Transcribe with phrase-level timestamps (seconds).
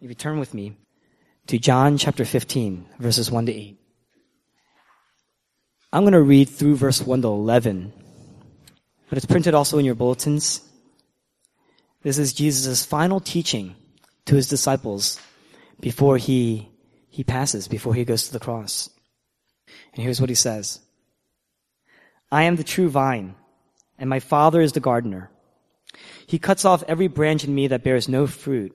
[0.00, 0.76] if you turn with me
[1.46, 3.78] to John chapter 15, verses 1 to 8.
[5.92, 7.92] I'm going to read through verse 1 to 11,
[9.08, 10.62] but it's printed also in your bulletins.
[12.02, 13.74] This is Jesus' final teaching
[14.24, 15.20] to his disciples
[15.80, 16.70] before he,
[17.10, 18.88] he passes, before he goes to the cross.
[19.92, 20.80] And here's what he says.
[22.32, 23.34] I am the true vine,
[23.98, 25.30] and my Father is the gardener.
[26.26, 28.74] He cuts off every branch in me that bears no fruit,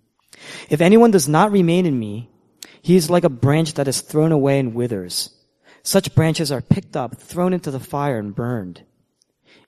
[0.69, 2.29] If anyone does not remain in me,
[2.81, 5.29] he is like a branch that is thrown away and withers.
[5.83, 8.83] Such branches are picked up, thrown into the fire and burned.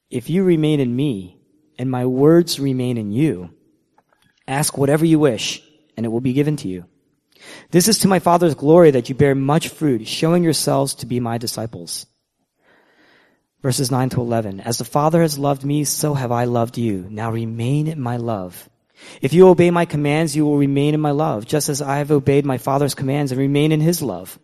[0.10, 1.40] If you remain in me
[1.78, 3.50] and my words remain in you,
[4.48, 5.62] ask whatever you wish
[5.98, 6.86] and it will be given to you.
[7.72, 11.20] This is to my Father's glory that you bear much fruit, showing yourselves to be
[11.20, 12.06] my disciples.
[13.62, 14.60] Verses 9 to 11.
[14.60, 17.08] As the Father has loved me, so have I loved you.
[17.10, 18.70] Now remain in my love.
[19.22, 22.12] If you obey my commands, you will remain in my love, just as I have
[22.12, 24.38] obeyed my Father's commands and remain in his love.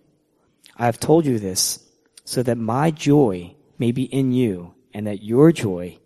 [0.76, 1.84] I have told you this
[2.24, 6.00] so that my joy may be in you and that your joy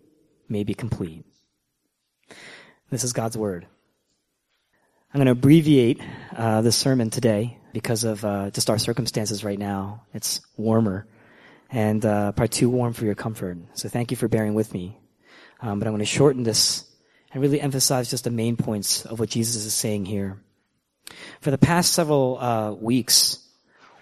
[0.48, 1.24] may be complete.
[2.90, 3.66] This is God's word.
[5.12, 6.00] I'm going to abbreviate
[6.36, 10.02] uh, the sermon today because of uh, just our circumstances right now.
[10.12, 11.06] It's warmer
[11.70, 13.58] and uh, probably too warm for your comfort.
[13.74, 14.98] So thank you for bearing with me.
[15.60, 16.84] Um, but I'm going to shorten this
[17.34, 20.38] and really emphasize just the main points of what Jesus is saying here.
[21.40, 23.38] For the past several uh, weeks,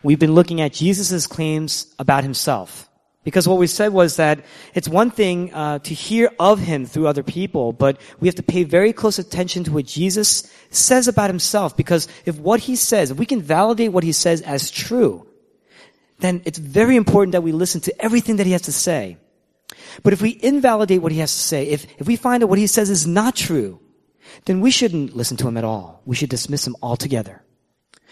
[0.02, 2.88] we've been looking at Jesus' claims about himself.
[3.24, 7.06] Because what we said was that it's one thing uh, to hear of him through
[7.06, 11.30] other people, but we have to pay very close attention to what Jesus says about
[11.30, 11.76] himself.
[11.76, 15.26] Because if what he says, if we can validate what he says as true,
[16.18, 19.16] then it's very important that we listen to everything that he has to say.
[20.02, 22.58] But if we invalidate what he has to say, if, if we find that what
[22.58, 23.80] he says is not true,
[24.44, 26.02] then we shouldn't listen to him at all.
[26.04, 27.42] We should dismiss him altogether.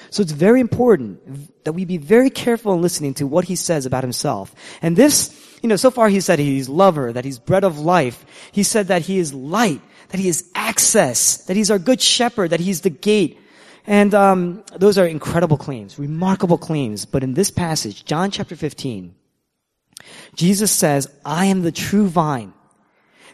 [0.09, 3.85] So it's very important that we be very careful in listening to what he says
[3.85, 4.55] about himself.
[4.81, 8.25] And this, you know, so far he said he's lover, that he's bread of life.
[8.51, 12.51] He said that he is light, that he is access, that he's our good shepherd,
[12.51, 13.39] that he's the gate.
[13.87, 17.05] And um, those are incredible claims, remarkable claims.
[17.05, 19.15] But in this passage, John chapter 15,
[20.35, 22.53] Jesus says, I am the true vine.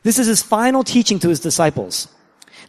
[0.03, 2.09] This is his final teaching to his disciples.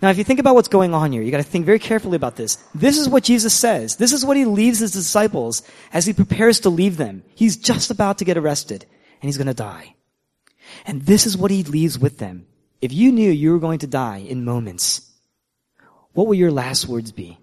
[0.01, 2.35] Now, if you think about what's going on here, you gotta think very carefully about
[2.35, 2.57] this.
[2.75, 3.95] This is what Jesus says.
[3.95, 7.23] This is what he leaves his disciples as he prepares to leave them.
[7.35, 8.85] He's just about to get arrested
[9.21, 9.95] and he's gonna die.
[10.85, 12.45] And this is what he leaves with them.
[12.81, 15.01] If you knew you were going to die in moments,
[16.13, 17.37] what will your last words be?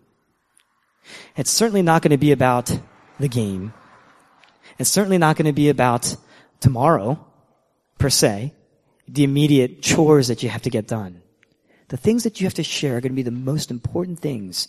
[1.37, 2.77] It's certainly not going to be about
[3.19, 3.73] the game.
[4.79, 6.17] It's certainly not going to be about
[6.65, 7.23] tomorrow,
[7.99, 8.55] per se,
[9.07, 11.21] the immediate chores that you have to get done.
[11.89, 14.69] The things that you have to share are going to be the most important things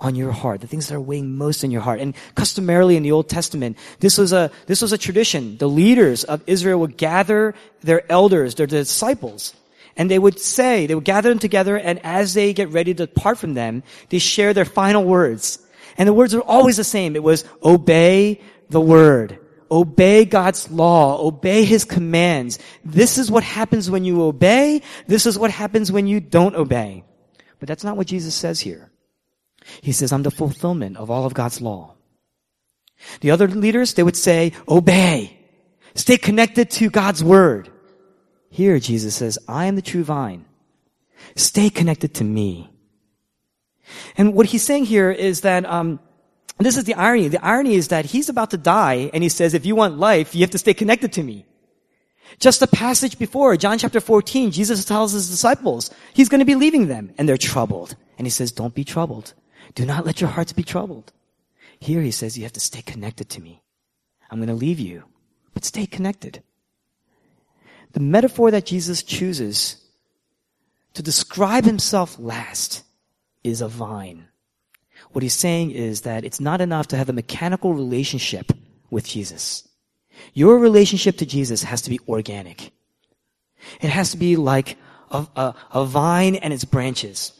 [0.00, 2.00] on your heart, the things that are weighing most in your heart.
[2.00, 5.58] And customarily in the Old Testament, this was a, this was a tradition.
[5.58, 9.54] The leaders of Israel would gather their elders, their disciples,
[9.98, 13.06] and they would say, they would gather them together, and as they get ready to
[13.06, 15.58] depart from them, they share their final words.
[15.98, 17.16] And the words are always the same.
[17.16, 18.40] It was, obey
[18.70, 19.38] the word.
[19.70, 21.20] Obey God's law.
[21.20, 22.58] Obey His commands.
[22.84, 24.82] This is what happens when you obey.
[25.06, 27.04] This is what happens when you don't obey.
[27.58, 28.90] But that's not what Jesus says here.
[29.82, 31.94] He says, I'm the fulfillment of all of God's law.
[33.20, 35.38] The other leaders, they would say, obey.
[35.94, 37.70] Stay connected to God's word.
[38.50, 40.44] Here, Jesus says, I am the true vine.
[41.36, 42.70] Stay connected to me.
[44.16, 46.00] And what he's saying here is that, um,
[46.64, 47.28] this is the irony.
[47.28, 50.34] The irony is that he's about to die and he says, if you want life,
[50.34, 51.46] you have to stay connected to me.
[52.40, 56.54] Just a passage before, John chapter 14, Jesus tells his disciples, he's going to be
[56.54, 57.96] leaving them and they're troubled.
[58.16, 59.34] And he says, don't be troubled.
[59.74, 61.12] Do not let your hearts be troubled.
[61.80, 63.62] Here he says, you have to stay connected to me.
[64.30, 65.04] I'm going to leave you,
[65.54, 66.42] but stay connected.
[67.92, 69.76] The metaphor that Jesus chooses
[70.94, 72.84] to describe himself last
[73.42, 74.27] is a vine.
[75.12, 78.52] What he's saying is that it's not enough to have a mechanical relationship
[78.90, 79.66] with Jesus.
[80.34, 82.72] Your relationship to Jesus has to be organic.
[83.80, 84.76] It has to be like
[85.10, 87.32] a, a, a vine and its branches.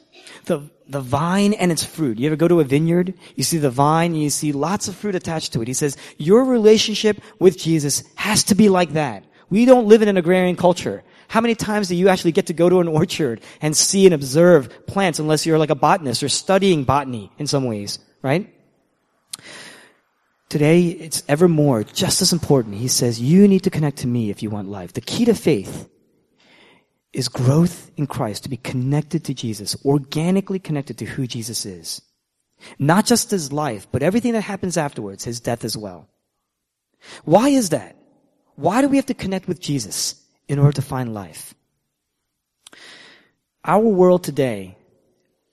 [0.44, 2.18] The, the vine and its fruit.
[2.18, 3.14] You ever go to a vineyard?
[3.36, 5.68] You see the vine and you see lots of fruit attached to it.
[5.68, 9.24] He says, your relationship with Jesus has to be like that.
[9.50, 11.02] We don't live in an agrarian culture.
[11.28, 14.14] How many times do you actually get to go to an orchard and see and
[14.14, 18.52] observe plants unless you're like a botanist or studying botany in some ways, right?
[20.48, 22.76] Today, it's ever more, just as important.
[22.76, 24.94] He says, you need to connect to me if you want life.
[24.94, 25.90] The key to faith
[27.12, 32.00] is growth in Christ, to be connected to Jesus, organically connected to who Jesus is.
[32.78, 36.08] Not just his life, but everything that happens afterwards, his death as well.
[37.24, 37.96] Why is that?
[38.56, 40.17] Why do we have to connect with Jesus
[40.48, 41.54] in order to find life?
[43.64, 44.76] Our world today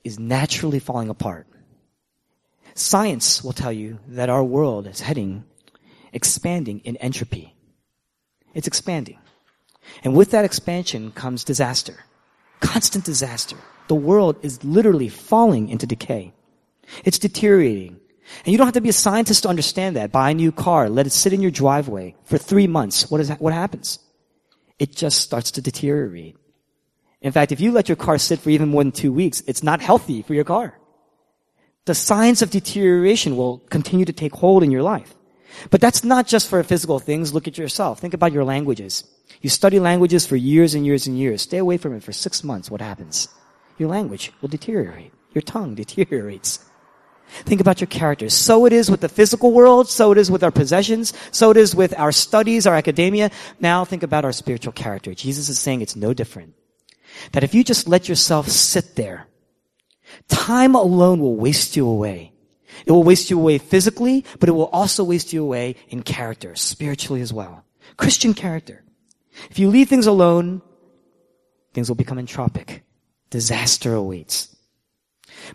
[0.03, 1.47] is naturally falling apart.
[2.73, 5.43] Science will tell you that our world is heading,
[6.13, 7.53] expanding in entropy.
[8.53, 9.19] It's expanding.
[10.03, 12.03] And with that expansion comes disaster.
[12.59, 13.57] Constant disaster.
[13.87, 16.33] The world is literally falling into decay.
[17.03, 17.99] It's deteriorating.
[18.45, 20.11] And you don't have to be a scientist to understand that.
[20.11, 23.09] Buy a new car, let it sit in your driveway for three months.
[23.11, 23.99] What is what happens?
[24.79, 26.37] It just starts to deteriorate.
[27.21, 29.63] In fact, if you let your car sit for even more than two weeks, it's
[29.63, 30.77] not healthy for your car
[31.85, 35.13] the signs of deterioration will continue to take hold in your life.
[35.69, 37.33] But that's not just for physical things.
[37.33, 37.99] Look at yourself.
[37.99, 39.05] Think about your languages.
[39.41, 41.43] You study languages for years and years and years.
[41.43, 42.69] Stay away from it for six months.
[42.69, 43.29] What happens?
[43.77, 45.13] Your language will deteriorate.
[45.33, 46.59] Your tongue deteriorates.
[47.29, 48.33] Think about your characters.
[48.33, 49.89] So it is with the physical world.
[49.89, 51.13] So it is with our possessions.
[51.31, 53.29] So it is with our studies, our academia.
[53.59, 55.13] Now think about our spiritual character.
[55.13, 56.53] Jesus is saying it's no different.
[57.33, 59.27] That if you just let yourself sit there
[60.27, 62.33] Time alone will waste you away.
[62.85, 66.55] It will waste you away physically, but it will also waste you away in character,
[66.55, 67.63] spiritually as well.
[67.97, 68.83] Christian character.
[69.49, 70.61] If you leave things alone,
[71.73, 72.81] things will become entropic.
[73.29, 74.54] Disaster awaits.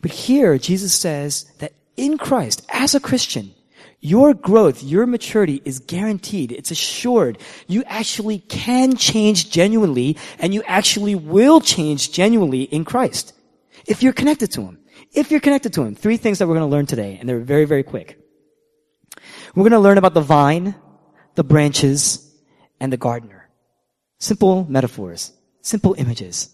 [0.02, 3.54] But here, Jesus says that in Christ, as a Christian,
[4.00, 6.52] your growth, your maturity is guaranteed.
[6.52, 7.38] It's assured.
[7.66, 13.34] You actually can change genuinely, and you actually will change genuinely in Christ.
[13.87, 14.78] If you're connected to Him.
[15.12, 15.94] If you're connected to Him.
[15.94, 18.19] Three things that we're going to learn today, and they're very, very quick.
[19.54, 20.75] We're going to learn about the vine,
[21.34, 22.26] the branches,
[22.78, 23.50] and the gardener.
[24.19, 25.32] Simple metaphors.
[25.60, 26.48] Simple images.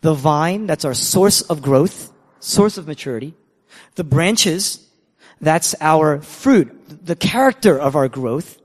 [0.00, 3.34] The vine, that's our source of growth, source of maturity.
[3.94, 4.86] The branches,
[5.40, 6.72] that's our fruit,
[7.04, 8.58] the character of our growth,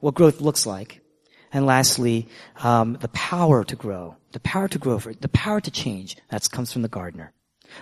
[0.00, 1.00] what growth looks like.
[1.52, 2.28] And lastly,
[2.62, 6.72] um, the power to grow, the power to grow, the power to change, that comes
[6.72, 7.32] from the gardener.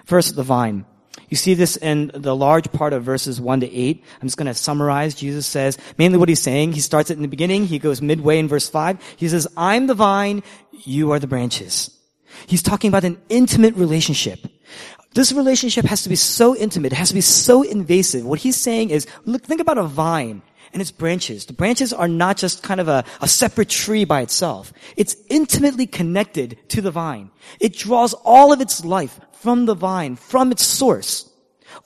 [0.04, 0.84] First, the vine.
[1.28, 4.04] You see this in the large part of verses 1 to 8.
[4.20, 5.14] I'm just going to summarize.
[5.14, 8.38] Jesus says, mainly what he's saying, he starts it in the beginning, he goes midway
[8.38, 8.98] in verse 5.
[9.16, 10.42] He says, I'm the vine,
[10.84, 11.90] you are the branches.
[12.46, 14.40] He's talking about an intimate relationship.
[15.14, 18.24] This relationship has to be so intimate, it has to be so invasive.
[18.24, 20.42] What he's saying is, look, think about a vine
[20.72, 21.46] and its branches.
[21.46, 24.72] The branches are not just kind of a, a separate tree by itself.
[24.96, 27.30] It's intimately connected to the vine.
[27.60, 31.28] It draws all of its life from the vine, from its source.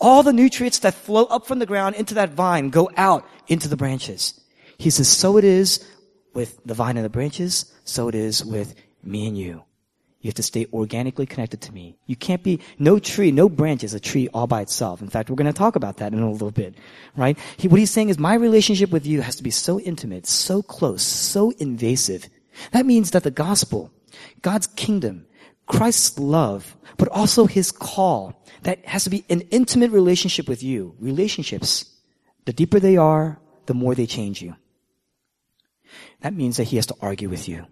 [0.00, 3.68] All the nutrients that flow up from the ground into that vine go out into
[3.68, 4.40] the branches.
[4.78, 5.86] He says, so it is
[6.34, 9.64] with the vine and the branches, so it is with me and you.
[10.26, 11.96] You have to stay organically connected to me.
[12.06, 15.00] You can't be, no tree, no branch is a tree all by itself.
[15.00, 16.74] In fact, we're going to talk about that in a little bit,
[17.16, 17.38] right?
[17.56, 20.62] He, what he's saying is my relationship with you has to be so intimate, so
[20.62, 22.28] close, so invasive.
[22.72, 23.92] That means that the gospel,
[24.42, 25.26] God's kingdom,
[25.66, 30.96] Christ's love, but also his call that has to be an intimate relationship with you.
[30.98, 31.84] Relationships,
[32.46, 34.56] the deeper they are, the more they change you.
[36.22, 37.66] That means that he has to argue with you.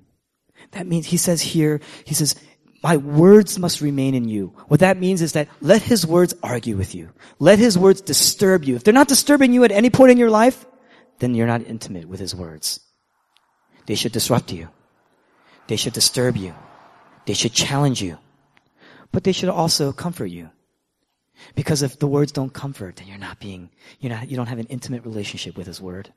[0.74, 2.34] That means he says here, he says,
[2.82, 4.52] my words must remain in you.
[4.68, 7.08] What that means is that let his words argue with you.
[7.38, 8.76] Let his words disturb you.
[8.76, 10.66] If they're not disturbing you at any point in your life,
[11.18, 12.80] then you're not intimate with his words.
[13.86, 14.68] They should disrupt you.
[15.66, 16.54] They should disturb you.
[17.26, 18.18] They should challenge you,
[19.12, 20.50] but they should also comfort you.
[21.54, 24.58] Because if the words don't comfort, then you're not being, you're not, you don't have
[24.58, 26.12] an intimate relationship with His Word.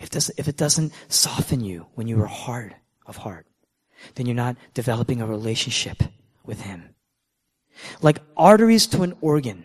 [0.00, 2.74] If, this, if it doesn't soften you when you are hard
[3.06, 3.46] of heart,
[4.14, 6.02] then you're not developing a relationship
[6.44, 6.94] with Him.
[8.02, 9.64] Like arteries to an organ,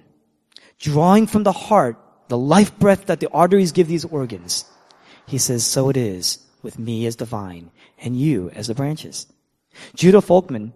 [0.80, 4.65] drawing from the heart the life breath that the arteries give these organs.
[5.27, 9.27] He says, so it is with me as the vine and you as the branches.
[9.96, 10.74] Judah Folkman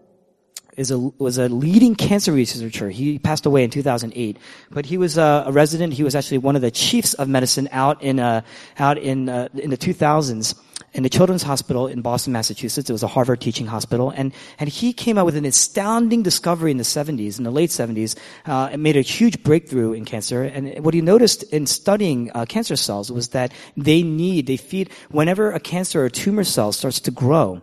[0.76, 2.90] is a, was a leading cancer researcher.
[2.90, 4.38] He passed away in 2008,
[4.72, 5.94] but he was a, a resident.
[5.94, 8.42] He was actually one of the chiefs of medicine out in uh,
[8.78, 10.56] out in uh, in the 2000s.
[10.94, 12.90] In the Children's Hospital in Boston, Massachusetts.
[12.90, 14.10] It was a Harvard teaching hospital.
[14.10, 17.70] And, and he came out with an astounding discovery in the 70s, in the late
[17.70, 18.18] 70s.
[18.46, 20.44] Uh, it made a huge breakthrough in cancer.
[20.44, 24.90] And what he noticed in studying uh, cancer cells was that they need, they feed,
[25.10, 27.62] whenever a cancer or tumor cell starts to grow,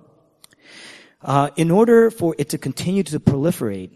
[1.23, 3.91] uh, in order for it to continue to proliferate,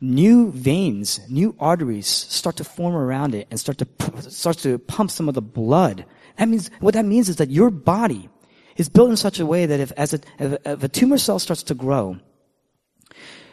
[0.00, 3.86] new veins, new arteries start to form around it and start to
[4.30, 6.04] start to pump some of the blood.
[6.36, 8.28] That means what that means is that your body
[8.76, 11.62] is built in such a way that if as a, if a tumor cell starts
[11.64, 12.18] to grow,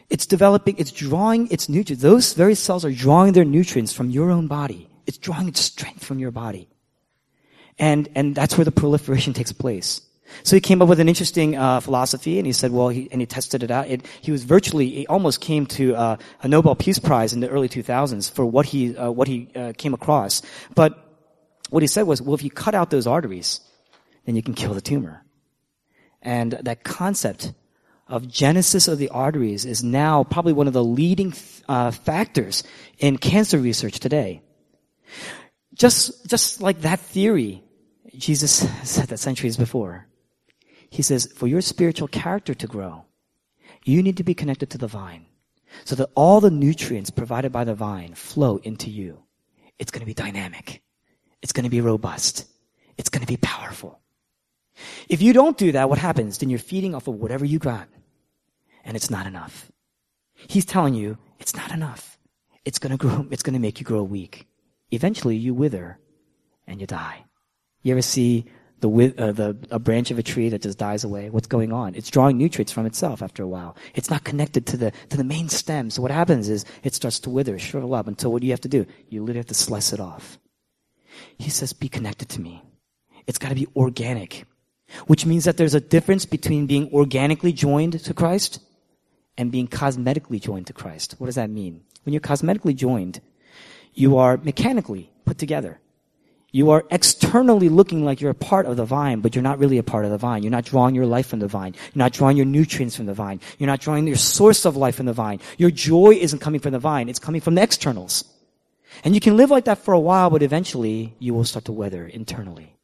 [0.09, 2.03] it's developing, it's drawing its nutrients.
[2.03, 4.89] Those very cells are drawing their nutrients from your own body.
[5.05, 6.67] It's drawing its strength from your body.
[7.79, 10.01] And, and that's where the proliferation takes place.
[10.43, 13.21] So he came up with an interesting uh, philosophy, and he said, well, he, and
[13.21, 13.87] he tested it out.
[13.87, 17.49] It, he was virtually, he almost came to uh, a Nobel Peace Prize in the
[17.49, 20.41] early 2000s for what he uh, what he uh, came across.
[20.75, 20.97] But
[21.69, 23.61] what he said was, well, if you cut out those arteries,
[24.25, 25.23] then you can kill the tumor.
[26.21, 27.53] And that concept
[28.07, 31.33] of genesis of the arteries is now probably one of the leading
[31.67, 32.63] uh, factors
[32.99, 34.41] in cancer research today.
[35.73, 37.63] Just just like that theory,
[38.15, 40.07] Jesus said that centuries before.
[40.89, 43.05] He says, for your spiritual character to grow,
[43.85, 45.25] you need to be connected to the vine
[45.85, 49.23] so that all the nutrients provided by the vine flow into you.
[49.79, 50.83] It's going to be dynamic.
[51.41, 52.45] It's going to be robust.
[52.97, 54.00] It's going to be powerful.
[55.09, 56.37] If you don't do that, what happens?
[56.37, 57.87] Then you're feeding off of whatever you got
[58.83, 59.71] and it's not enough.
[60.33, 62.17] He's telling you it's not enough.
[62.65, 64.47] It's to grow, it's to make you grow weak.
[64.91, 65.99] Eventually you wither
[66.67, 67.25] and you die.
[67.81, 68.45] You ever see
[68.81, 71.29] the, uh, the, a branch of a tree that just dies away.
[71.29, 71.95] What's going on?
[71.95, 73.75] It's drawing nutrients from itself after a while.
[73.95, 75.89] It's not connected to the, to the main stem.
[75.89, 78.61] So what happens is it starts to wither, shrivel up until what do you have
[78.61, 78.85] to do?
[79.09, 80.39] You literally have to slice it off.
[81.37, 82.63] He says, be connected to me.
[83.27, 84.45] It's gotta be organic.
[85.07, 88.59] Which means that there's a difference between being organically joined to Christ
[89.37, 91.15] and being cosmetically joined to Christ.
[91.17, 91.81] What does that mean?
[92.03, 93.21] When you're cosmetically joined,
[93.93, 95.79] you are mechanically put together.
[96.53, 99.77] You are externally looking like you're a part of the vine, but you're not really
[99.77, 100.43] a part of the vine.
[100.43, 101.73] You're not drawing your life from the vine.
[101.93, 103.39] You're not drawing your nutrients from the vine.
[103.57, 105.39] You're not drawing your source of life from the vine.
[105.57, 107.07] Your joy isn't coming from the vine.
[107.07, 108.25] It's coming from the externals.
[109.05, 111.71] And you can live like that for a while, but eventually you will start to
[111.71, 112.75] wither internally.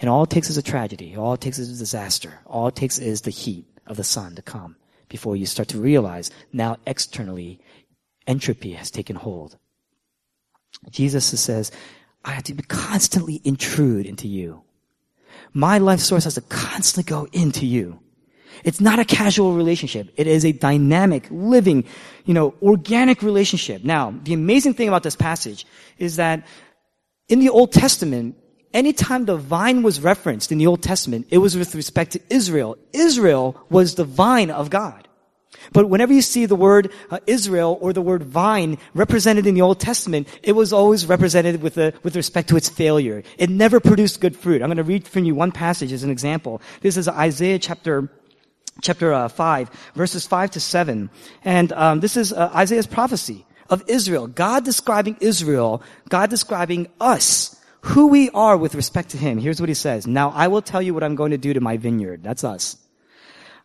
[0.00, 1.16] And all it takes is a tragedy.
[1.16, 2.40] All it takes is a disaster.
[2.46, 4.76] All it takes is the heat of the sun to come
[5.08, 7.60] before you start to realize now externally
[8.26, 9.56] entropy has taken hold.
[10.90, 11.70] Jesus says,
[12.24, 14.62] I have to constantly intrude into you.
[15.52, 18.00] My life source has to constantly go into you.
[18.64, 20.12] It's not a casual relationship.
[20.16, 21.84] It is a dynamic, living,
[22.24, 23.82] you know, organic relationship.
[23.84, 25.66] Now, the amazing thing about this passage
[25.98, 26.46] is that
[27.28, 28.36] in the Old Testament,
[28.74, 32.76] anytime the vine was referenced in the Old Testament, it was with respect to Israel.
[32.92, 35.08] Israel was the vine of God.
[35.72, 39.62] But whenever you see the word uh, Israel or the word vine represented in the
[39.62, 43.22] Old Testament, it was always represented with, a, with respect to its failure.
[43.38, 44.62] It never produced good fruit.
[44.62, 46.60] I'm going to read from you one passage as an example.
[46.80, 48.10] This is Isaiah chapter
[48.80, 51.10] chapter uh, 5, verses 5 to 7.
[51.44, 54.26] And um, this is uh, Isaiah's prophecy of Israel.
[54.26, 59.38] God describing Israel, God describing us, who we are with respect to him.
[59.38, 60.06] Here's what he says.
[60.06, 62.22] Now I will tell you what I'm going to do to my vineyard.
[62.22, 62.76] That's us.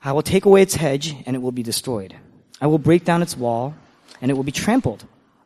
[0.04, 2.16] I will take away its hedge, and it will be destroyed.
[2.60, 3.76] I will break down its wall,
[4.22, 5.06] and it will be trampled.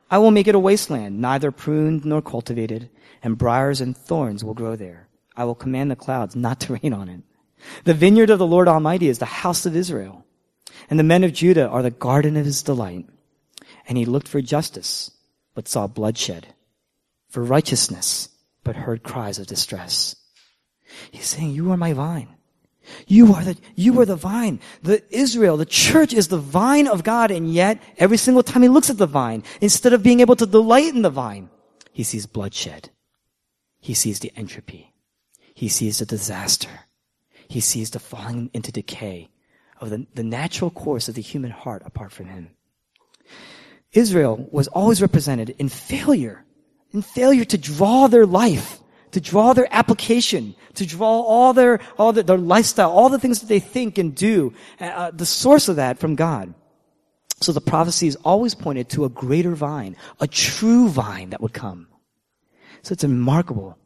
[0.10, 2.90] I will make it a wasteland, neither pruned nor cultivated,
[3.24, 5.08] and briars and thorns will grow there.
[5.36, 7.22] I will command the clouds not to rain on it.
[7.84, 10.26] The vineyard of the Lord Almighty is the house of Israel,
[10.90, 13.06] and the men of Judah are the garden of his delight.
[13.88, 15.12] And he looked for justice,
[15.54, 16.48] but saw bloodshed,
[17.30, 18.30] for righteousness,
[18.64, 20.16] but heard cries of distress.
[21.12, 22.36] He's saying, You are my vine.
[23.08, 24.60] You are the, you are the vine.
[24.82, 28.70] The Israel, the church is the vine of God, and yet every single time he
[28.70, 31.50] looks at the vine, instead of being able to delight in the vine,
[31.92, 32.90] he sees bloodshed.
[33.80, 34.94] He sees the entropy.
[35.54, 36.70] He sees the disaster.
[37.48, 39.30] He sees the falling into decay
[39.80, 42.52] of the, the natural course of the human heart apart from him.
[43.92, 46.46] Israel was always represented in failure,
[46.94, 48.82] in failure to draw their life
[49.12, 53.42] to draw their application, to draw all their, all their, their lifestyle, all the things
[53.42, 56.54] that they think and do, uh, uh, the source of that from God.
[57.42, 61.54] So the prophecy is always pointed to a greater vine, a true vine that would
[61.54, 61.88] come.
[62.84, 63.78] So it's remarkable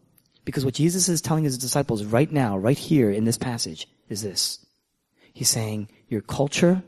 [0.43, 4.21] because what Jesus is telling his disciples right now, right here in this passage is
[4.21, 4.65] this.
[5.33, 6.83] He's saying your culture,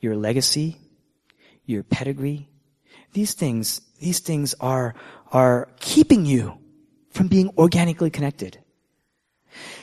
[0.00, 0.76] your legacy,
[1.64, 2.48] your pedigree,
[3.12, 4.94] these things, these things are,
[5.32, 6.58] are keeping you
[7.10, 8.58] from being organically connected.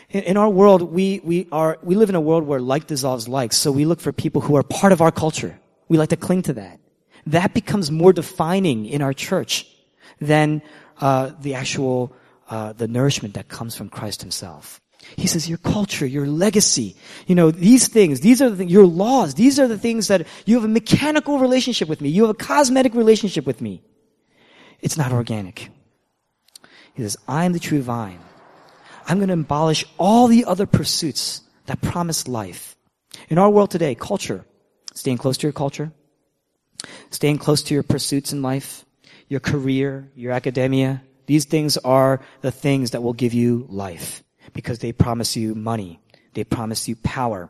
[0.10, 3.28] In, in our world, we, we are, we live in a world where like dissolves
[3.28, 5.60] like, so we look for people who are part of our culture.
[5.88, 6.80] We like to cling to that.
[7.28, 9.68] That becomes more defining in our church
[10.22, 10.62] than,
[11.02, 12.16] uh, the actual,
[12.50, 14.80] uh, the nourishment that comes from Christ himself.
[15.18, 16.96] He says, your culture, your legacy,
[17.28, 20.26] you know, these things, these are the things, your laws, these are the things that
[20.46, 22.10] you have a mechanical relationship with me.
[22.10, 23.84] You have a cosmetic relationship with me.
[24.82, 25.70] It's not organic.
[26.94, 28.20] He says, I am the true vine.
[29.08, 32.76] I'm going to abolish all the other pursuits that promise life.
[33.30, 34.46] In our world today, culture,
[34.94, 35.92] staying close to your culture,
[37.10, 38.86] staying close to your pursuits in life,
[39.28, 44.80] your career, your academia, these things are the things that will give you life because
[44.80, 46.00] they promise you money.
[46.34, 47.50] They promise you power.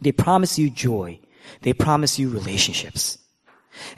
[0.00, 1.20] They promise you joy.
[1.62, 3.18] They promise you relationships.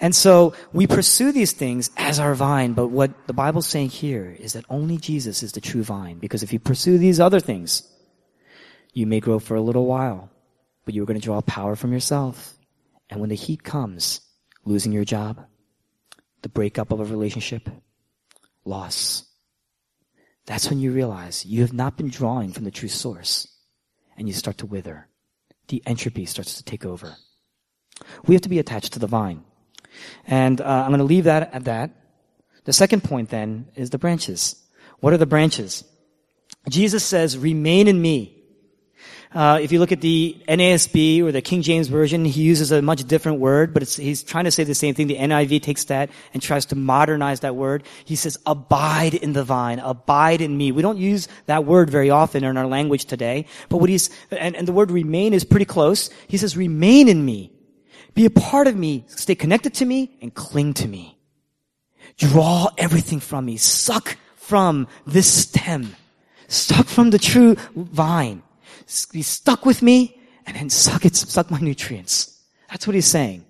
[0.00, 4.36] And so we pursue these things as our vine, but what the Bible's saying here
[4.38, 6.18] is that only Jesus is the true vine.
[6.18, 7.82] Because if you pursue these other things,
[8.92, 10.30] you may grow for a little while,
[10.84, 12.54] but you're going to draw power from yourself.
[13.10, 14.20] And when the heat comes,
[14.64, 15.44] losing your job,
[16.42, 17.68] the breakup of a relationship,
[18.64, 19.24] loss,
[20.46, 23.48] that's when you realize you have not been drawing from the true source
[24.16, 25.08] and you start to wither.
[25.68, 27.16] The entropy starts to take over.
[28.26, 29.42] We have to be attached to the vine.
[30.26, 31.90] And uh, I'm going to leave that at that.
[32.64, 34.56] The second point then is the branches.
[35.00, 35.84] What are the branches?
[36.68, 38.34] Jesus says, remain in me.
[39.34, 42.80] Uh, if you look at the NASB or the King James Version, he uses a
[42.80, 45.08] much different word, but he's trying to say the same thing.
[45.08, 47.82] The NIV takes that and tries to modernize that word.
[48.04, 50.70] He says, abide in the vine, abide in me.
[50.70, 54.54] We don't use that word very often in our language today, but what he's, and,
[54.54, 56.10] and the word remain is pretty close.
[56.28, 57.53] He says, remain in me.
[58.14, 59.04] Be a part of me.
[59.08, 61.18] Stay connected to me and cling to me.
[62.16, 63.56] Draw everything from me.
[63.56, 65.96] Suck from this stem.
[66.48, 68.42] Suck from the true vine.
[69.12, 72.42] Be stuck with me and then suck it, suck my nutrients.
[72.70, 73.44] That's what he's saying.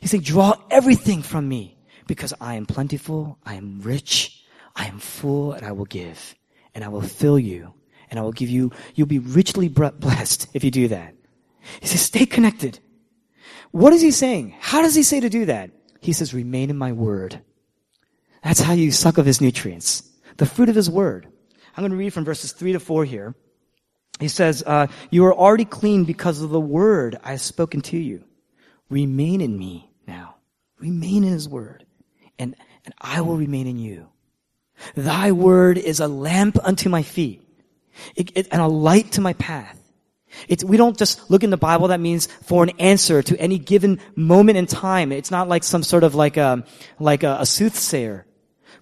[0.00, 4.44] He's saying, draw everything from me because I am plentiful, I am rich,
[4.76, 6.34] I am full, and I will give.
[6.74, 7.74] And I will fill you.
[8.10, 11.14] And I will give you, you'll be richly blessed if you do that.
[11.80, 12.78] He says, stay connected.
[13.70, 14.54] What is he saying?
[14.58, 15.70] How does he say to do that?
[16.00, 17.40] He says, remain in my word.
[18.42, 20.08] That's how you suck of his nutrients.
[20.36, 21.26] The fruit of his word.
[21.76, 23.34] I'm going to read from verses three to four here.
[24.20, 27.96] He says, uh, you are already clean because of the word I have spoken to
[27.96, 28.24] you.
[28.88, 30.36] Remain in me now.
[30.78, 31.84] Remain in his word.
[32.38, 34.08] And, and I will remain in you.
[34.94, 37.42] Thy word is a lamp unto my feet
[38.14, 39.76] it, it, and a light to my path.
[40.46, 41.88] It's, we don't just look in the Bible.
[41.88, 45.10] That means for an answer to any given moment in time.
[45.12, 46.64] It's not like some sort of like a,
[46.98, 48.26] like a, a soothsayer.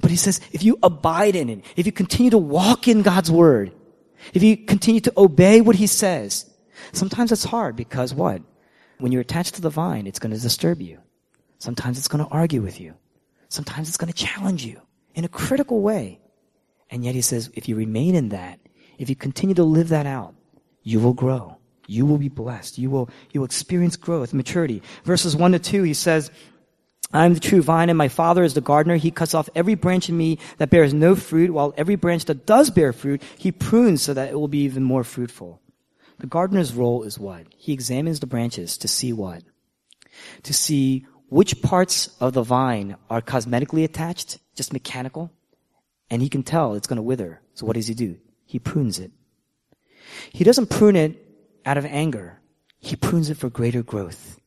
[0.01, 3.31] But he says, if you abide in it, if you continue to walk in God's
[3.31, 3.73] word,
[4.35, 6.51] if you continue to obey what he says,
[6.93, 8.43] sometimes it's hard because what?
[8.99, 10.99] When you're attached to the vine, it's going to disturb you.
[11.59, 12.95] Sometimes it's going to argue with you.
[13.49, 14.81] Sometimes it's going to challenge you
[15.15, 16.21] in a critical way.
[16.91, 18.61] And yet he says, if you remain in that,
[18.99, 20.35] if you continue to live that out,
[20.87, 21.59] you will grow.
[21.89, 22.79] You will be blessed.
[22.79, 24.83] You will, you will experience growth, maturity.
[25.03, 26.31] Verses 1 to 2, he says,
[27.13, 28.95] I am the true vine and my father is the gardener.
[28.95, 32.47] He cuts off every branch in me that bears no fruit, while every branch that
[32.47, 35.61] does bear fruit, he prunes so that it will be even more fruitful.
[36.21, 37.47] The gardener's role is what?
[37.57, 39.43] He examines the branches to see what?
[40.45, 45.33] To see which parts of the vine are cosmetically attached, just mechanical,
[46.11, 47.43] and he can tell it's going to wither.
[47.55, 48.19] So what does he do?
[48.45, 49.11] He prunes it.
[50.33, 51.23] He doesn't prune it
[51.65, 52.41] out of anger.
[52.79, 54.41] He prunes it for greater growth.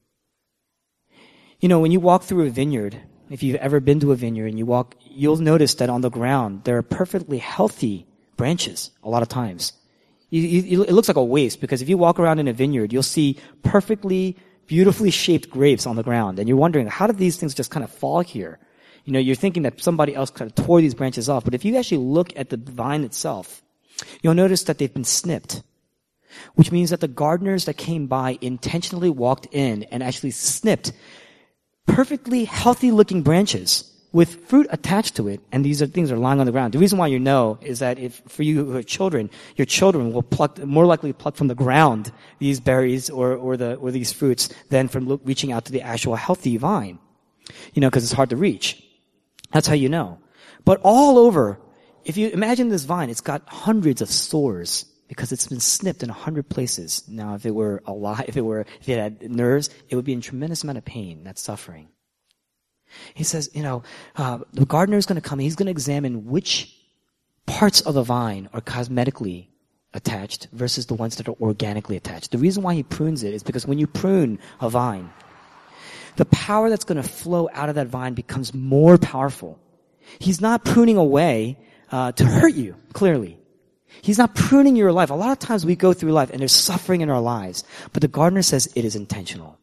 [1.60, 2.98] You know, when you walk through a vineyard,
[3.30, 6.10] if you've ever been to a vineyard and you walk, you'll notice that on the
[6.10, 9.74] ground, there are perfectly healthy branches a lot of times.
[10.30, 12.93] You, you, it looks like a waste because if you walk around in a vineyard,
[12.93, 16.39] you'll see perfectly, beautifully shaped grapes on the ground.
[16.39, 18.60] And you're wondering, how did these things just kind of fall here?
[19.06, 21.43] You know, you're thinking that somebody else kind of tore these branches off.
[21.43, 23.63] But if you actually look at the vine itself,
[24.22, 25.64] you'll notice that they've been snipped.
[26.56, 30.92] Which means that the gardeners that came by intentionally walked in and actually snipped
[31.88, 36.40] perfectly healthy looking branches with fruit attached to it, and these are things are lying
[36.40, 36.74] on the ground.
[36.74, 40.12] The reason why you know is that if for you who have children, your children
[40.12, 44.12] will pluck more likely pluck from the ground these berries or or the or these
[44.12, 46.98] fruits than from look, reaching out to the actual healthy vine.
[47.74, 48.84] You know, because it's hard to reach.
[49.52, 50.20] That's how you know.
[50.66, 51.60] But all over,
[52.06, 56.10] if you imagine this vine, it's got hundreds of sores because it's been snipped in
[56.10, 57.04] a hundred places.
[57.08, 60.14] Now, if it were alive, if it were, if it had nerves, it would be
[60.14, 61.90] in tremendous amount of pain, that suffering.
[63.14, 63.84] He says, you know,
[64.16, 65.40] uh, the gardener is going to come.
[65.40, 66.76] He's going to examine which
[67.46, 69.48] parts of the vine are cosmetically
[69.94, 72.32] attached versus the ones that are organically attached.
[72.32, 75.12] The reason why he prunes it is because when you prune a vine,
[76.16, 79.60] the power that's going to flow out of that vine becomes more powerful.
[80.20, 81.58] He's not pruning away
[81.91, 83.39] uh, to hurt you, clearly.
[84.02, 85.10] He's not pruning your life.
[85.10, 88.02] A lot of times we go through life and there's suffering in our lives, but
[88.02, 89.58] the gardener says it is intentional.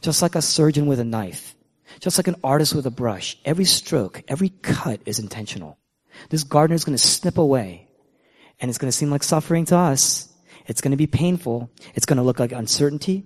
[0.00, 1.54] Just like a surgeon with a knife,
[2.00, 5.78] just like an artist with a brush, every stroke, every cut is intentional.
[6.30, 7.88] This gardener is going to snip away
[8.60, 10.32] and it's going to seem like suffering to us.
[10.66, 11.70] It's going to be painful.
[11.94, 13.24] It's going to look like uncertainty.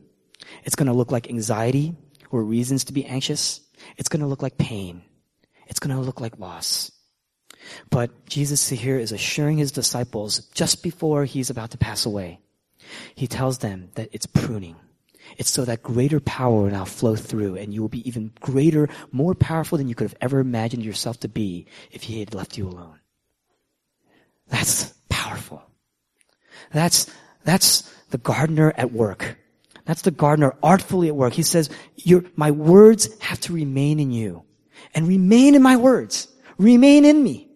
[0.65, 1.95] It's going to look like anxiety
[2.31, 3.61] or reasons to be anxious.
[3.97, 5.03] It's going to look like pain.
[5.67, 6.91] It's going to look like loss.
[7.91, 12.41] But Jesus here is assuring his disciples just before he's about to pass away.
[13.15, 14.77] He tells them that it's pruning.
[15.37, 18.89] It's so that greater power will now flow through and you will be even greater,
[19.13, 22.57] more powerful than you could have ever imagined yourself to be if he had left
[22.57, 22.99] you alone.
[24.49, 25.63] That's powerful.
[26.73, 27.11] That's,
[27.45, 29.37] that's the gardener at work.
[29.85, 31.33] That's the gardener artfully at work.
[31.33, 34.45] He says, Your my words have to remain in you
[34.95, 36.29] and remain in my words.
[36.59, 37.48] Remain in me.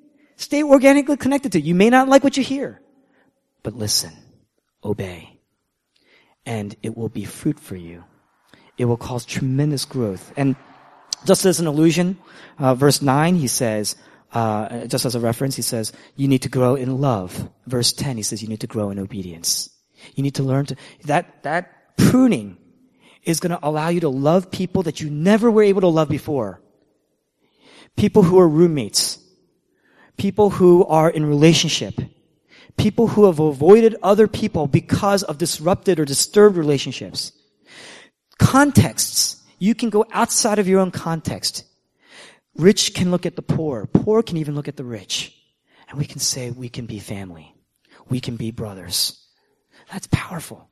[0.43, 1.65] Stay organically connected to it.
[1.65, 2.83] You may not like what you hear,
[3.63, 4.13] but listen,
[4.83, 5.39] obey,
[6.45, 8.03] and it will be fruit for you.
[8.77, 10.33] It will cause tremendous growth.
[10.37, 10.57] And
[11.25, 12.19] just as an allusion,
[12.59, 13.95] uh, verse 9, he says,
[14.33, 17.49] uh, just as a reference, he says, you need to grow in love.
[17.69, 19.71] Verse 10, he says, you need to grow in obedience.
[20.17, 22.57] You need to learn to, that, that pruning
[23.23, 26.09] is going to allow you to love people that you never were able to love
[26.09, 26.61] before.
[27.97, 29.22] People who are roommates.
[30.17, 32.01] People who are in relationship.
[32.77, 37.33] People who have avoided other people because of disrupted or disturbed relationships.
[38.39, 39.43] Contexts.
[39.59, 41.65] You can go outside of your own context
[42.57, 43.87] Rich can look at the poor.
[43.87, 45.35] Poor can even look at the rich.
[45.89, 47.55] And we can say we can be family.
[48.09, 49.27] We can be brothers.
[49.91, 50.69] That's powerful.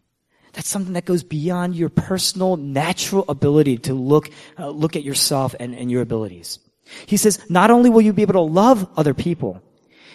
[0.53, 5.55] That's something that goes beyond your personal, natural ability to look, uh, look at yourself
[5.61, 6.59] and, and your abilities.
[7.07, 9.63] He says, not only will you be able to love other people,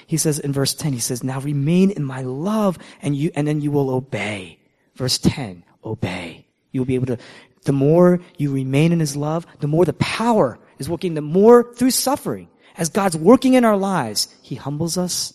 [0.08, 3.48] he says in verse 10, he says, now remain in my love and you, and
[3.48, 4.60] then you will obey.
[4.96, 6.48] Verse 10, obey.
[6.72, 7.18] You will be able to,
[7.64, 11.74] the more you remain in his love, the more the power is working the more
[11.74, 12.50] through suffering.
[12.78, 15.34] As God's working in our lives, He humbles us,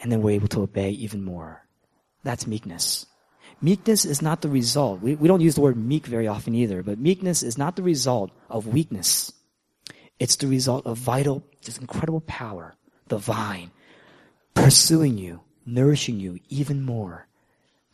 [0.00, 1.66] and then we're able to obey even more.
[2.22, 3.06] That's meekness.
[3.60, 5.00] Meekness is not the result.
[5.00, 7.82] We, we don't use the word meek very often either, but meekness is not the
[7.82, 9.32] result of weakness.
[10.18, 12.74] It's the result of vital, this incredible power,
[13.08, 13.70] the vine,
[14.54, 17.26] pursuing you, nourishing you even more.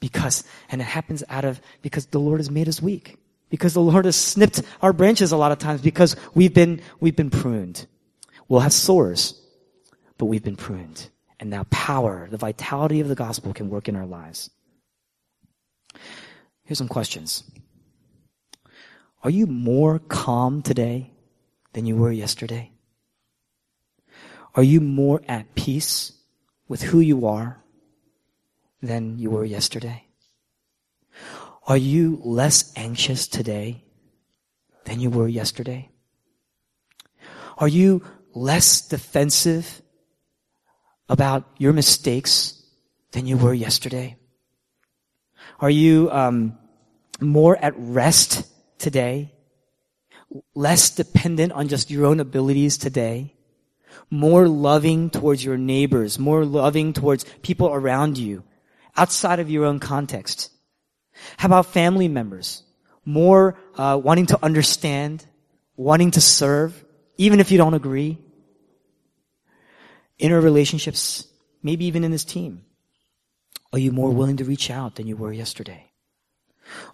[0.00, 3.16] Because, and it happens out of, because the Lord has made us weak.
[3.48, 7.16] Because the Lord has snipped our branches a lot of times because we've been, we've
[7.16, 7.86] been pruned.
[8.48, 9.40] We'll have sores,
[10.18, 11.08] but we've been pruned.
[11.38, 14.50] And now power, the vitality of the gospel can work in our lives.
[16.64, 17.44] Here's some questions.
[19.22, 21.10] Are you more calm today
[21.72, 22.72] than you were yesterday?
[24.54, 26.12] Are you more at peace
[26.68, 27.62] with who you are
[28.82, 30.06] than you were yesterday?
[31.66, 33.84] Are you less anxious today
[34.84, 35.90] than you were yesterday?
[37.58, 38.02] Are you
[38.34, 39.82] less defensive
[41.08, 42.62] about your mistakes
[43.12, 44.16] than you were yesterday?
[45.60, 46.58] Are you um,
[47.20, 48.46] more at rest
[48.78, 49.32] today?
[50.54, 53.34] Less dependent on just your own abilities today?
[54.10, 58.44] More loving towards your neighbors, more loving towards people around you,
[58.96, 60.50] outside of your own context?
[61.36, 62.62] How about family members?
[63.04, 65.24] More uh, wanting to understand,
[65.76, 66.84] wanting to serve,
[67.16, 68.18] even if you don't agree.
[70.18, 71.26] Inner relationships,
[71.62, 72.64] maybe even in this team.
[73.72, 75.89] Are you more willing to reach out than you were yesterday?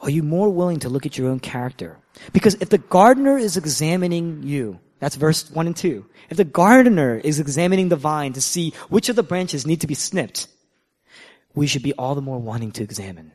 [0.01, 1.99] Are you more willing to look at your own character?
[2.33, 6.07] Because if the gardener is examining you, that's verse 1 and 2.
[6.31, 9.87] If the gardener is examining the vine to see which of the branches need to
[9.87, 10.49] be snipped,
[11.55, 13.33] we should be all the more wanting to examine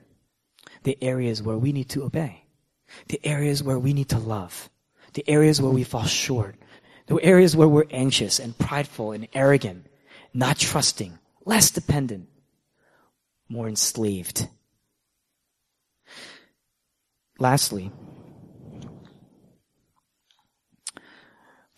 [0.83, 2.43] the areas where we need to obey,
[3.07, 4.69] the areas where we need to love,
[5.13, 6.55] the areas where we fall short,
[7.07, 9.85] the areas where we're anxious and prideful and arrogant,
[10.33, 12.27] not trusting, less dependent,
[13.49, 14.47] more enslaved.
[17.41, 17.91] Lastly,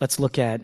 [0.02, 0.60] let's look at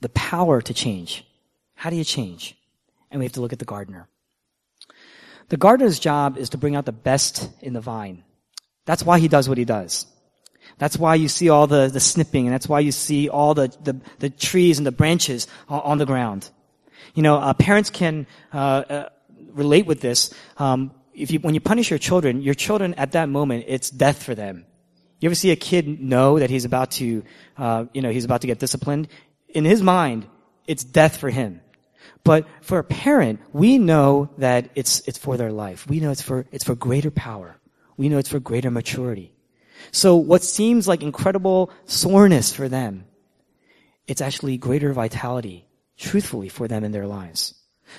[0.00, 1.26] the power to change.
[1.74, 2.56] How do you change?
[3.10, 4.06] And we have to look at the gardener.
[5.48, 8.22] The gardener's job is to bring out the best in the vine.
[8.84, 10.06] That's why he does what he does.
[10.78, 13.76] That's why you see all the, the snipping, and that's why you see all the,
[13.82, 16.48] the, the trees and the branches on the ground.
[17.12, 19.08] You know, uh, parents can uh, uh,
[19.52, 20.32] relate with this.
[20.58, 24.22] Um, if you, when you punish your children, your children at that moment, it's death
[24.22, 24.66] for them.
[25.18, 27.24] You ever see a kid know that he's about to,
[27.56, 29.08] uh, you know, he's about to get disciplined?
[29.48, 30.26] In his mind,
[30.66, 31.62] it's death for him.
[32.22, 35.88] But for a parent, we know that it's, it's for their life.
[35.88, 37.56] We know it's for, it's for greater power.
[37.96, 39.32] We know it's for greater maturity.
[39.92, 43.06] So what seems like incredible soreness for them,
[44.06, 47.54] it's actually greater vitality, truthfully, for them in their lives.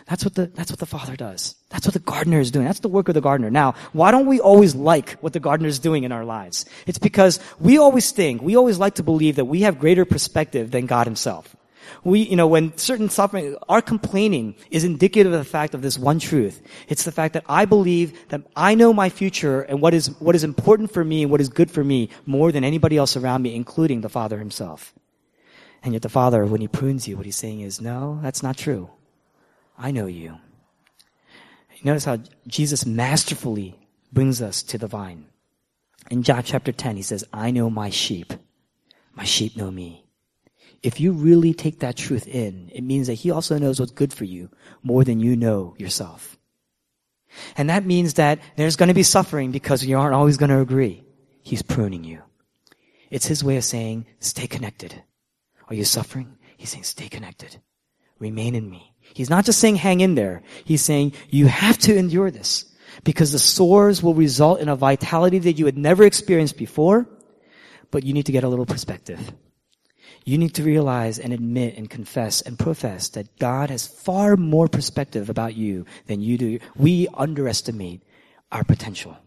[0.08, 1.56] That's what the, that's what the Father does.
[1.70, 2.66] That's what the gardener is doing.
[2.66, 3.50] That's the work of the gardener.
[3.50, 6.66] Now, why don't we always like what the gardener is doing in our lives?
[6.86, 10.72] It's because we always think, we always like to believe that we have greater perspective
[10.72, 11.56] than God himself.
[12.04, 15.98] We, you know, when certain suffering, our complaining is indicative of the fact of this
[15.98, 16.62] one truth.
[16.88, 20.36] It's the fact that I believe that I know my future and what is, what
[20.36, 23.42] is important for me and what is good for me more than anybody else around
[23.42, 24.94] me, including the Father himself.
[25.84, 28.58] And yet the Father, when He prunes you, what He's saying is, no, that's not
[28.58, 28.90] true.
[29.78, 30.38] I know you.
[31.84, 33.76] Notice how Jesus masterfully
[34.12, 35.26] brings us to the vine.
[36.10, 38.34] In John chapter 10, he says, I know my sheep.
[39.14, 40.06] My sheep know me.
[40.84, 44.14] If you really take that truth in, it means that he also knows what's good
[44.14, 44.50] for you
[44.84, 46.38] more than you know yourself.
[47.58, 50.62] And that means that there's going to be suffering because you aren't always going to
[50.62, 51.04] agree.
[51.42, 52.22] He's pruning you.
[53.10, 55.04] It's his way of saying, stay connected.
[55.68, 56.38] Are you suffering?
[56.58, 57.58] He's saying, stay connected.
[58.20, 58.94] Remain in me.
[59.14, 60.42] He's not just saying hang in there.
[60.66, 62.66] He's saying you have to endure this
[63.04, 67.08] because the sores will result in a vitality that you had never experienced before,
[67.92, 69.34] but you need to get a little perspective.
[70.26, 74.68] You need to realize and admit and confess and profess that God has far more
[74.68, 76.60] perspective about you than you do.
[76.76, 78.04] We underestimate
[78.52, 79.18] our potential.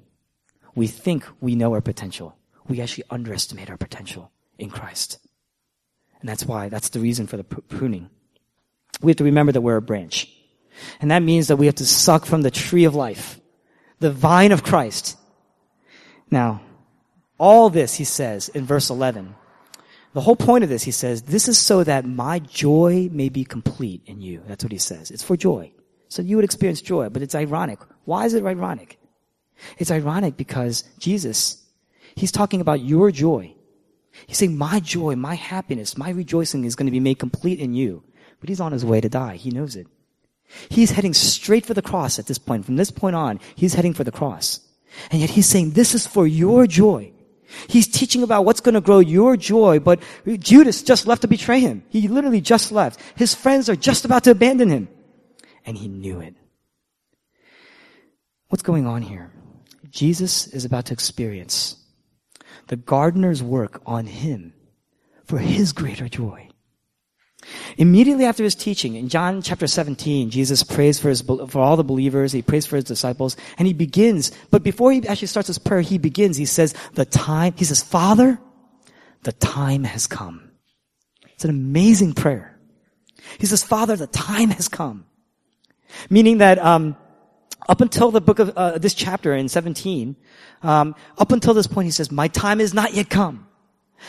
[0.74, 2.36] We think we know our potential.
[2.68, 5.18] We actually underestimate our potential in Christ.
[6.20, 8.10] And that's why, that's the reason for the pruning
[9.00, 10.32] we have to remember that we're a branch.
[11.00, 13.40] And that means that we have to suck from the tree of life,
[13.98, 15.18] the vine of Christ.
[16.30, 16.60] Now,
[17.38, 19.34] all this, he says in verse 11,
[20.12, 23.44] the whole point of this, he says, this is so that my joy may be
[23.44, 24.42] complete in you.
[24.46, 25.10] That's what he says.
[25.10, 25.72] It's for joy.
[26.08, 27.78] So you would experience joy, but it's ironic.
[28.04, 28.98] Why is it ironic?
[29.78, 31.64] It's ironic because Jesus,
[32.16, 33.54] he's talking about your joy.
[34.26, 37.74] He's saying, my joy, my happiness, my rejoicing is going to be made complete in
[37.74, 38.02] you
[38.40, 39.37] but he's on his way to die.
[39.37, 39.87] He knows it.
[40.68, 42.64] He's heading straight for the cross at this point.
[42.66, 44.61] From this point on, he's heading for the cross.
[45.12, 47.12] And yet he's saying, this is for your joy.
[47.68, 50.00] He's teaching about what's going to grow your joy, but
[50.38, 51.83] Judas just left to betray him.
[51.88, 53.00] He literally just left.
[53.16, 54.88] His friends are just about to abandon him.
[55.66, 56.35] And he knew it.
[58.48, 59.33] What's going on here?
[59.88, 61.76] Jesus is about to experience
[62.68, 64.53] the gardener's work on him
[65.24, 66.49] for his greater joy.
[67.79, 71.85] Immediately after his teaching, in John chapter 17, Jesus prays for, his, for all the
[71.85, 75.59] believers, he prays for his disciples, and he begins, but before he actually starts his
[75.59, 78.38] prayer, he begins, he says, the time, he says, Father,
[79.22, 80.50] the time has come.
[81.33, 82.59] It's an amazing prayer.
[83.38, 85.07] He says, Father, the time has come.
[86.09, 86.96] Meaning that, um,
[87.68, 90.16] up until the book of, uh, this chapter in 17,
[90.62, 93.46] um, up until this point, he says, my time is not yet come.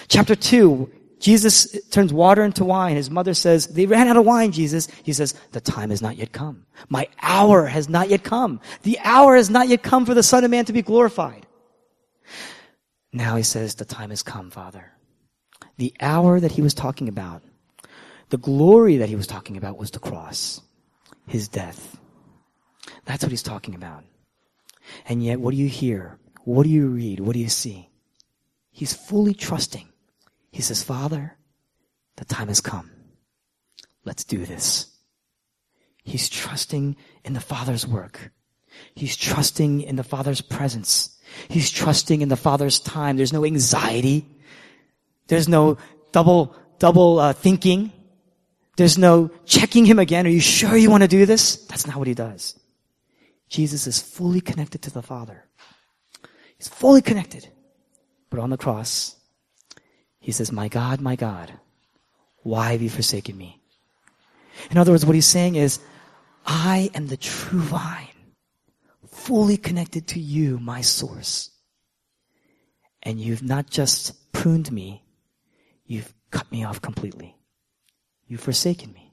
[0.07, 2.95] Chapter 2, Jesus turns water into wine.
[2.95, 4.87] His mother says, they ran out of wine, Jesus.
[5.03, 6.65] He says, the time has not yet come.
[6.89, 8.59] My hour has not yet come.
[8.81, 11.45] The hour has not yet come for the Son of Man to be glorified.
[13.13, 14.91] Now he says, the time has come, Father.
[15.77, 17.43] The hour that he was talking about,
[18.29, 20.59] the glory that he was talking about was the cross,
[21.27, 21.97] his death.
[23.05, 24.03] That's what he's talking about.
[25.05, 26.17] And yet, what do you hear?
[26.45, 27.19] What do you read?
[27.19, 27.89] What do you see?
[28.71, 29.87] He's fully trusting
[30.51, 31.37] he says, Father,
[32.17, 32.91] the time has come.
[34.03, 34.87] Let's do this.
[36.03, 38.31] He's trusting in the Father's work.
[38.95, 41.17] He's trusting in the Father's presence.
[41.47, 43.17] He's trusting in the Father's time.
[43.17, 44.25] There's no anxiety.
[45.27, 45.77] There's no
[46.11, 47.91] double, double uh, thinking.
[48.77, 50.25] There's no checking him again.
[50.25, 51.57] Are you sure you want to do this?
[51.67, 52.59] That's not what he does.
[53.47, 55.45] Jesus is fully connected to the Father.
[56.57, 57.47] He's fully connected.
[58.29, 59.17] But on the cross,
[60.21, 61.51] he says, My God, my God,
[62.43, 63.59] why have you forsaken me?
[64.69, 65.79] In other words, what he's saying is,
[66.45, 68.07] I am the true vine,
[69.07, 71.49] fully connected to you, my source.
[73.03, 75.03] And you've not just pruned me,
[75.85, 77.35] you've cut me off completely.
[78.27, 79.10] You've forsaken me.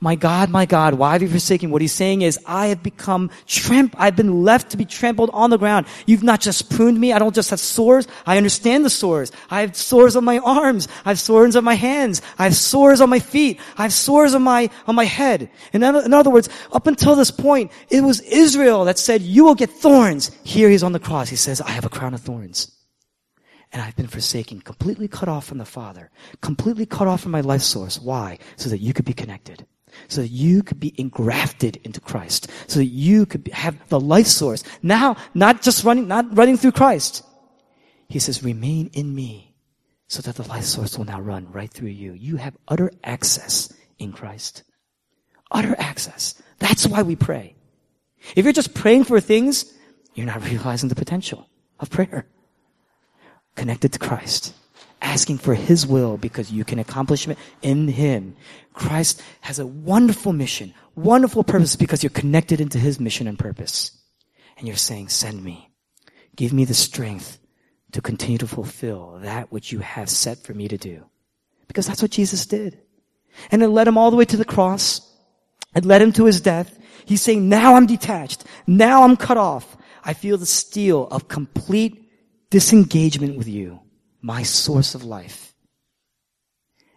[0.00, 1.70] My God, my God, why have you forsaken?
[1.70, 5.50] What he's saying is, I have become tramp, I've been left to be trampled on
[5.50, 5.86] the ground.
[6.06, 7.12] You've not just pruned me.
[7.12, 8.06] I don't just have sores.
[8.26, 9.32] I understand the sores.
[9.50, 10.88] I have sores on my arms.
[11.04, 12.22] I have sores on my hands.
[12.38, 13.60] I have sores on my feet.
[13.78, 15.50] I have sores on my, on my head.
[15.72, 19.44] In other, in other words, up until this point, it was Israel that said, you
[19.44, 20.30] will get thorns.
[20.44, 21.28] Here he's on the cross.
[21.28, 22.70] He says, I have a crown of thorns
[23.74, 26.08] and I've been forsaken, completely cut off from the Father,
[26.40, 28.00] completely cut off from my life source.
[28.00, 28.38] Why?
[28.54, 29.66] So that you could be connected.
[30.06, 32.48] So that you could be engrafted into Christ.
[32.68, 34.62] So that you could have the life source.
[34.82, 37.24] Now, not just running, not running through Christ.
[38.08, 39.56] He says, remain in me
[40.06, 42.12] so that the life source will now run right through you.
[42.12, 44.62] You have utter access in Christ.
[45.50, 46.40] Utter access.
[46.60, 47.56] That's why we pray.
[48.36, 49.74] If you're just praying for things,
[50.14, 51.48] you're not realizing the potential
[51.80, 52.28] of prayer
[53.54, 54.54] connected to Christ,
[55.02, 58.36] asking for His will because you can accomplish it in Him.
[58.72, 63.92] Christ has a wonderful mission, wonderful purpose because you're connected into His mission and purpose.
[64.56, 65.70] And you're saying, send me.
[66.36, 67.38] Give me the strength
[67.92, 71.04] to continue to fulfill that which you have set for me to do.
[71.68, 72.78] Because that's what Jesus did.
[73.50, 75.00] And it led him all the way to the cross.
[75.74, 76.78] It led him to his death.
[77.04, 78.44] He's saying, now I'm detached.
[78.66, 79.76] Now I'm cut off.
[80.04, 82.03] I feel the steel of complete
[82.54, 83.80] disengagement with you,
[84.22, 85.52] my source of life.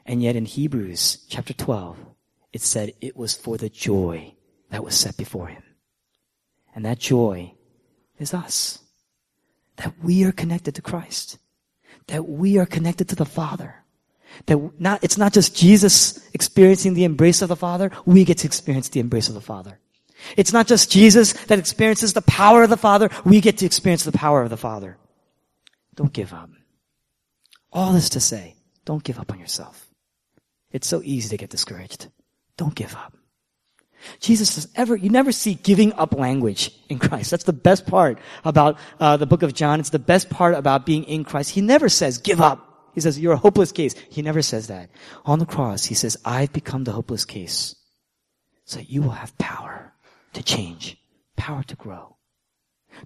[0.05, 1.97] And yet in Hebrews chapter 12,
[2.53, 4.35] it said it was for the joy
[4.69, 5.63] that was set before him.
[6.75, 7.55] And that joy
[8.19, 8.77] is us.
[9.77, 11.39] That we are connected to Christ.
[12.05, 13.83] That we are connected to the Father.
[14.45, 18.47] That not, it's not just Jesus experiencing the embrace of the Father, we get to
[18.47, 19.79] experience the embrace of the Father.
[20.35, 24.03] It's not just Jesus that experiences the power of the Father, we get to experience
[24.03, 24.99] the power of the Father.
[25.97, 26.49] Don't give up.
[27.73, 28.55] All this to say,
[28.86, 29.89] don't give up on yourself.
[30.71, 32.07] It's so easy to get discouraged.
[32.55, 33.17] Don't give up.
[34.19, 37.31] Jesus says, ever, you never see giving up language in Christ.
[37.31, 39.79] That's the best part about uh, the book of John.
[39.79, 41.49] It's the best part about being in Christ.
[41.49, 42.63] He never says, give up.
[42.93, 43.95] He says, you're a hopeless case.
[44.10, 44.89] He never says that.
[45.25, 47.75] On the cross, he says, I've become the hopeless case
[48.65, 49.93] so you will have power
[50.33, 50.97] to change,
[51.36, 52.16] power to grow.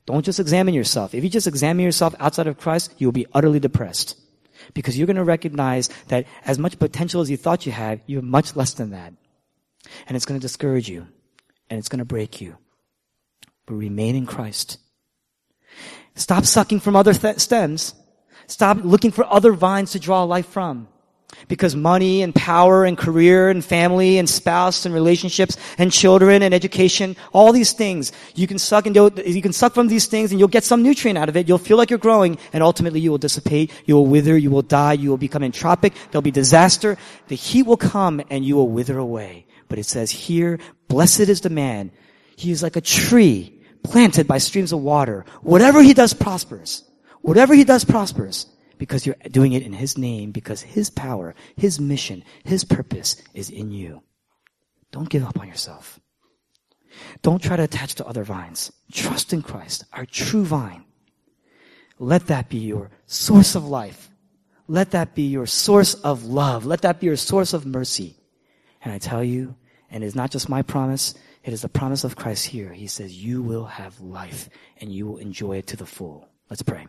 [0.05, 1.13] Don't just examine yourself.
[1.13, 4.17] If you just examine yourself outside of Christ, you'll be utterly depressed.
[4.73, 8.17] Because you're going to recognize that as much potential as you thought you had, you
[8.17, 9.13] have much less than that.
[10.07, 11.07] And it's going to discourage you.
[11.69, 12.57] And it's going to break you.
[13.65, 14.77] But remain in Christ.
[16.15, 17.95] Stop sucking from other th- stems.
[18.47, 20.87] Stop looking for other vines to draw life from.
[21.47, 26.53] Because money and power and career and family and spouse and relationships and children and
[26.53, 30.39] education, all these things, you can suck and you can suck from these things and
[30.39, 31.47] you'll get some nutrient out of it.
[31.47, 33.71] You'll feel like you're growing and ultimately you will dissipate.
[33.85, 34.37] You will wither.
[34.37, 34.93] You will die.
[34.93, 35.93] You will become entropic.
[36.11, 36.97] There'll be disaster.
[37.27, 39.45] The heat will come and you will wither away.
[39.67, 41.91] But it says here, blessed is the man.
[42.35, 45.25] He is like a tree planted by streams of water.
[45.41, 46.83] Whatever he does prospers.
[47.21, 48.47] Whatever he does prospers
[48.81, 53.51] because you're doing it in His name, because His power, His mission, His purpose is
[53.51, 54.01] in you.
[54.91, 55.99] Don't give up on yourself.
[57.21, 58.71] Don't try to attach to other vines.
[58.91, 60.83] Trust in Christ, our true vine.
[61.99, 64.09] Let that be your source of life.
[64.67, 66.65] Let that be your source of love.
[66.65, 68.17] Let that be your source of mercy.
[68.83, 69.55] And I tell you,
[69.91, 71.13] and it's not just my promise,
[71.43, 72.73] it is the promise of Christ here.
[72.73, 76.27] He says, you will have life and you will enjoy it to the full.
[76.49, 76.87] Let's pray.